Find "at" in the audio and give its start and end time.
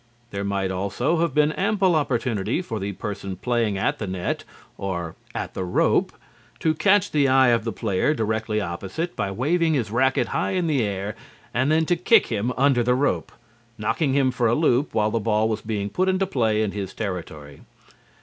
3.77-3.99, 5.35-5.53